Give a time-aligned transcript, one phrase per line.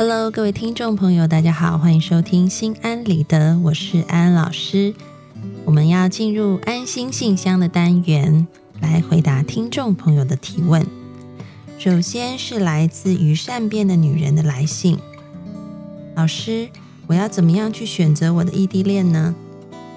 [0.00, 4.94] Hello，各位听众朋友，大家好，欢迎收听心安理得，我是安安老师。
[5.64, 8.46] 我们要进入安心信箱的单元，
[8.80, 10.86] 来回答听众朋友的提问。
[11.80, 14.96] 首先是来自于善变的女人的来信，
[16.14, 16.68] 老师，
[17.08, 19.34] 我要怎么样去选择我的异地恋呢？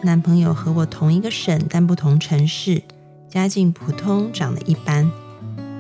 [0.02, 2.82] 男朋友和我同一个省，但不同城市，
[3.30, 5.12] 家境普通，长得一般，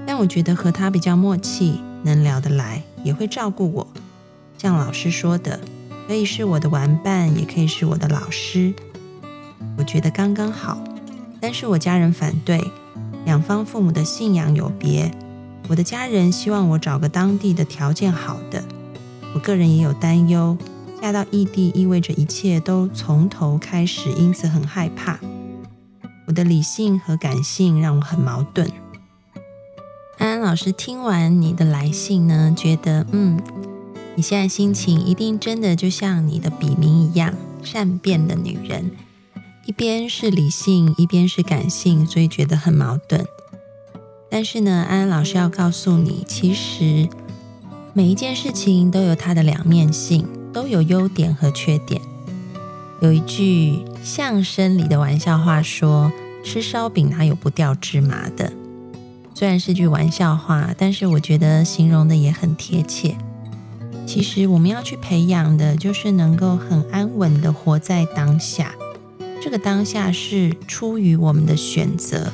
[0.05, 3.87] 但我觉得和他比较默契，能聊得来，也会照顾我。
[4.61, 5.59] 像老师说的，
[6.07, 8.71] 可以是我的玩伴，也可以是我的老师。
[9.75, 10.77] 我觉得刚刚好，
[11.39, 12.63] 但是我家人反对，
[13.25, 15.09] 两方父母的信仰有别。
[15.67, 18.63] 我的家人希望我找个当地的条件好的，
[19.33, 20.55] 我个人也有担忧，
[21.01, 25.19] 嫁到异地意味着一切都从头开始，因此很害怕。
[26.27, 28.69] 我的理性和感性让我很矛盾。
[30.19, 33.41] 安安老师听完你的来信呢，觉得嗯。
[34.15, 38.91] 你现在心情一定真的就像你的笔名一样，善变的女人，
[39.65, 43.25] 一边是理性，一边是感性，所以觉得很矛盾。
[44.29, 47.07] 但是呢，安安老师要告诉你，其实
[47.93, 52.01] 每一件事情都有它的两面性，都有优点和缺点。
[53.01, 56.11] 有一句相声里的玩笑话说
[56.43, 58.51] ：“吃烧饼哪有不掉芝麻的？”
[59.33, 63.15] 虽然是句玩笑话，但是我觉得形容的也很贴切。
[64.13, 68.75] 其实我们要去培养的，就是能够很安稳的活在当下。
[69.41, 72.33] 这个当下是出于我们的选择，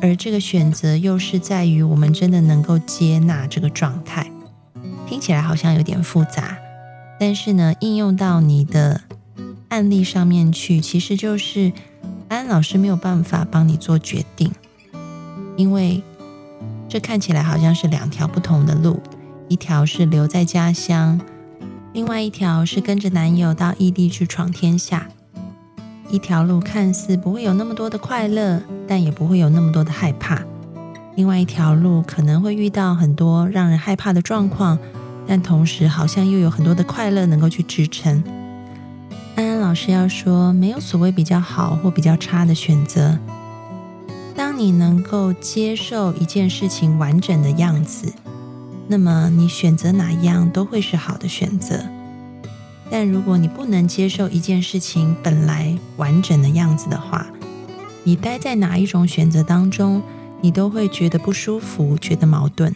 [0.00, 4.30] 而这个选择又是在于我们真的能够接纳这个状态。
[5.08, 6.56] 听起来好像有点复杂，
[7.18, 9.00] 但是呢，应用到你的
[9.70, 11.72] 案例上面去，其实就是
[12.28, 14.52] 安老师没有办法帮你做决定，
[15.56, 16.04] 因为
[16.88, 19.02] 这看起来好像是两条不同的路。
[19.48, 21.20] 一条是留在家乡，
[21.92, 25.06] 另外一条是跟着男友到异地去闯天下。
[26.10, 30.38] 一条路看似不会有那么多的快乐，但也不会有那么多的害怕；
[31.16, 34.78] 另外一条路可能会遇到很多让人害怕的状况，
[35.26, 38.22] 但同时好像又有很多的快乐能够去支撑。
[39.34, 43.18] 安安老师要说，没有所谓比较好或比较差的选择。
[44.36, 48.12] 当你能够接受一件事情完整的样子。
[48.86, 51.82] 那么你选择哪一样都会是好的选择，
[52.90, 57.26] 但如果你不能接受一件事情本来完整的样子的话，
[58.02, 60.02] 你待在哪一种选择当中，
[60.42, 62.74] 你都会觉得不舒服，觉得矛盾。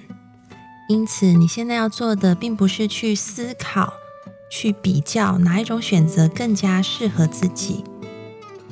[0.88, 3.92] 因此，你现在要做的并不是去思考、
[4.50, 7.84] 去比较哪一种选择更加适合自己，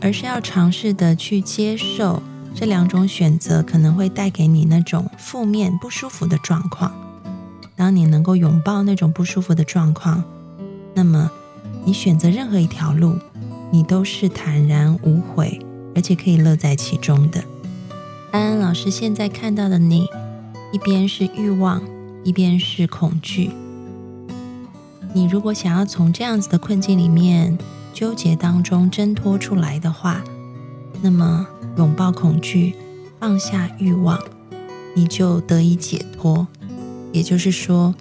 [0.01, 2.23] 而是要尝试的去接受
[2.55, 6.91] 这两种选择可能会带给你那种负面、不舒服的状况。
[7.77, 10.25] 当你能够拥抱那种不舒服的状况，
[10.95, 11.31] 那么
[11.85, 13.17] 你选择任何一条路，
[13.71, 15.61] 你都是坦然无悔，
[15.95, 17.45] 而且可以乐在其中的。
[18.33, 20.09] 安安老师现在看到的你，
[20.73, 21.83] 一边是欲望，
[22.25, 23.51] 一边是恐惧。
[25.13, 27.57] 你如果想要从这样子的困境里面
[27.93, 30.23] 纠结当中挣脱出来的话，
[31.03, 32.75] 那么拥抱恐惧，
[33.21, 34.19] 放下欲望，
[34.95, 36.47] 你就得以解脱。
[37.17, 37.95] 也就是说，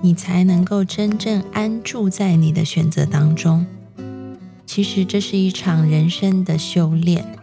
[0.00, 3.66] 你才能够真正安住在你的选择当中。
[4.64, 7.36] 其实这是一场人生的修炼，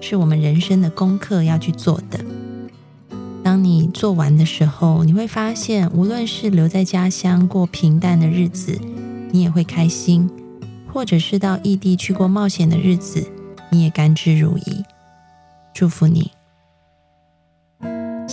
[0.00, 2.18] 是我们人生的功课要去做的。
[3.44, 8.80] 当你做完的时候，你会发现，无论是留在家乡过平淡的日子，
[9.32, 10.26] 你也会开心；
[10.90, 13.22] 或者是到异地去过冒险的日子，
[13.70, 14.82] 你也甘之如饴。
[15.74, 16.35] 祝福你。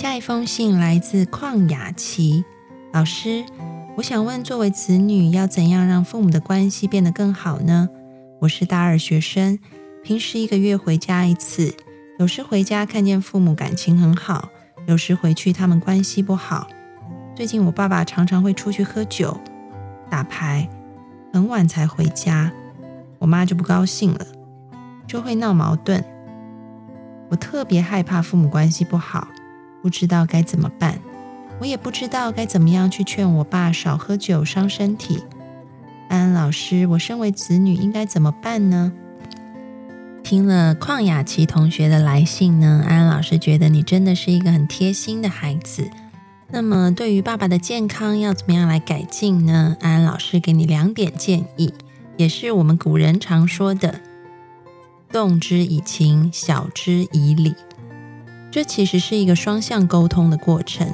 [0.03, 2.43] 下一封信来自邝雅琪
[2.91, 3.45] 老师，
[3.95, 7.87] 我想问，作为子女要怎样让父母的关系变得更好呢？
[8.41, 9.57] 我是大二学生，
[10.03, 11.73] 平时一个月回家一次，
[12.19, 14.49] 有时回家看见父母感情很好，
[14.87, 16.67] 有时回去他们关系不好。
[17.33, 19.39] 最近我爸爸常常会出去喝酒、
[20.09, 20.67] 打牌，
[21.31, 22.51] 很晚才回家，
[23.19, 24.27] 我妈就不高兴了，
[25.07, 26.03] 就会闹矛盾。
[27.29, 29.29] 我特别害怕父母关系不好。
[29.83, 30.97] 不知道该怎么办，
[31.59, 35.21] 我也不知道该怎么样去劝我爸少喝酒伤身体。
[36.07, 38.93] 安安老师，我身为子女应该怎么办呢？
[40.23, 45.85] 听了邝雅琪同学的来信呢，安安老师觉得你真的是一个很贴心的孩子。
[46.49, 49.75] 那么对于爸爸的健康要怎么样来改进呢？
[49.81, 51.73] 安安老师给你两点建议，
[52.15, 53.99] 也是我们古人常说的
[55.11, 57.53] “动之以情，晓之以理”。
[58.53, 60.87] 这其实是一个双向沟通的过程。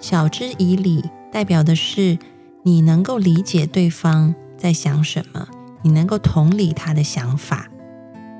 [0.00, 2.18] 晓之以理，代表的是
[2.64, 5.46] 你能够理解对方在想什么，
[5.82, 7.68] 你能够同理他的想法。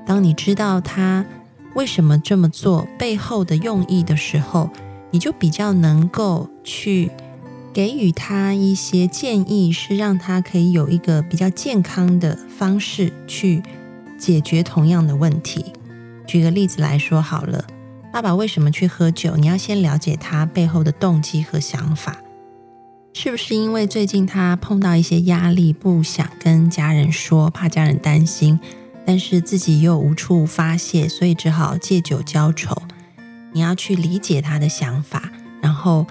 [0.05, 1.25] 当你知道他
[1.73, 4.69] 为什么这么做背后的用意的时候，
[5.09, 7.09] 你就比较能够去
[7.73, 13.63] 给予他一些建议，是让他可以有一个比较健康的方式去
[14.17, 15.63] 解决同样的问题。
[16.27, 17.63] 举个例子来说好了，
[18.15, 19.35] 爸爸为什么去喝酒？
[19.35, 22.15] 你要先了解他背后的动机和想法，
[23.11, 28.57] 是不是因为最近他碰到一些压力，不想跟家人说，怕家人担心，
[29.05, 32.73] 但是自己又无处发泄，所以只好借酒浇愁。
[33.51, 35.29] 你要去理解他的想法，
[35.61, 36.07] 然后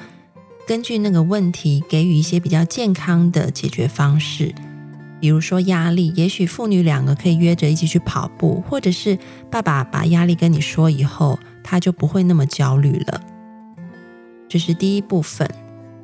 [0.67, 4.55] 根据那个问题给予一些比较健康的解决方式。
[5.21, 9.19] 比如说压力，也许父女两个可以约着一起去跑步，或者是
[9.51, 13.21] 爸爸把压力跟你说以后，他就不会那么焦虑了。
[14.49, 15.51] 这是第一部分。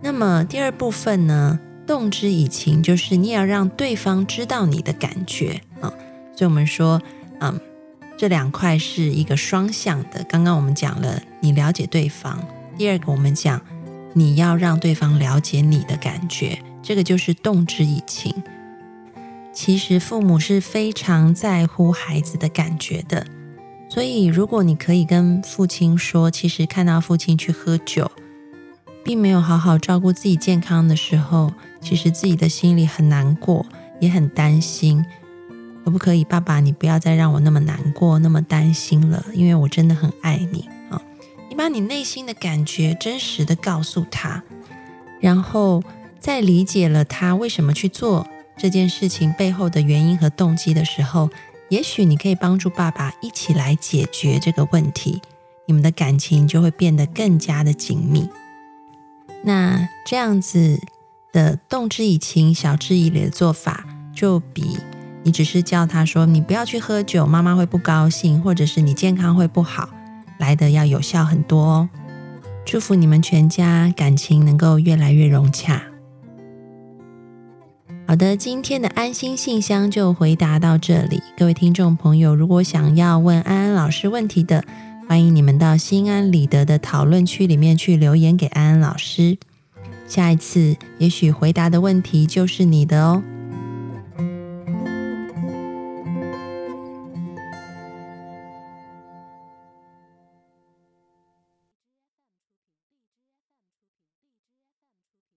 [0.03, 1.61] 那么第二部分呢？
[1.87, 5.93] 动之以情，就是你要让对方知道你的感觉啊。
[6.35, 7.03] 所以我们说，
[7.41, 7.61] 嗯，
[8.17, 10.25] 这两块是一个双向的。
[10.29, 12.39] 刚刚我们讲了，你了解对方；
[12.79, 13.61] 第二个，我们讲
[14.15, 18.33] 你要让对方了解你的感觉，这个就是动之以情。
[19.53, 23.27] 其实父母是非常在乎孩子的感觉的，
[23.91, 28.09] 所以如果你可以跟父亲说，其实看到父亲去喝酒，
[29.05, 33.67] 并没有好好照顾自己健康的时候，其实自己的心里很难过，
[33.99, 35.05] 也很担心。
[35.85, 39.25] 可不可以，爸爸，你不要再让我那么难过、那么担心了？
[39.33, 41.03] 因为我真的很爱你啊！
[41.49, 44.41] 你把你内心的感觉真实的告诉他，
[45.19, 45.83] 然后
[46.21, 48.25] 再理解了他为什么去做。
[48.57, 51.29] 这件事情背后的原因和动机的时候，
[51.71, 55.23] 也许你可以帮助爸爸一起来解决这个问题，
[55.67, 58.29] 你们的感情就会变得更加的紧密。
[59.45, 60.81] 那这样子
[61.33, 64.79] 的动之以情、晓之以理的做法，就比
[65.23, 69.89] 你只是叫他说你不要去喝酒，妈妈会不高兴，或者是你健康会不好，
[70.39, 71.89] 来的要有效很多哦。
[72.67, 75.90] 祝福你们全家感情能够越来越融洽。
[78.11, 81.23] 好的，今天的安心信箱就回答到这里。
[81.39, 84.65] 各位听众朋友，如果想要问安安老师问题的，
[85.09, 89.39] 欢迎你们到心安理得的讨论区里面去留言给安安老师。
[90.09, 93.23] 下一次，也许回答的问题就是你的哦。